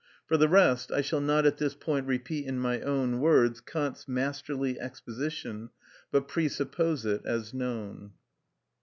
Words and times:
For 0.25 0.35
the 0.35 0.49
rest, 0.49 0.91
I 0.91 1.01
shall 1.01 1.21
not 1.21 1.45
at 1.45 1.57
this 1.57 1.75
point 1.75 2.07
repeat 2.07 2.47
in 2.47 2.57
my 2.57 2.81
own 2.81 3.19
words 3.19 3.61
Kant's 3.61 4.07
masterly 4.07 4.79
exposition, 4.79 5.69
but 6.09 6.27
presuppose 6.27 7.05
it 7.05 7.21
as 7.23 7.53
known. 7.53 8.13